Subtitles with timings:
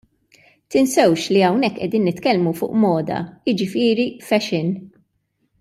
[0.75, 4.77] Tinsewx li hawnhekk qegħdin nitkellmu fuq moda, jiġifieri fashion.